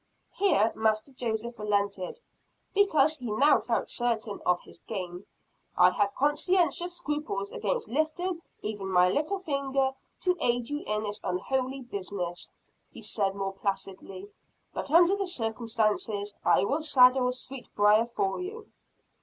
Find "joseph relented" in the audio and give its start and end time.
1.11-2.19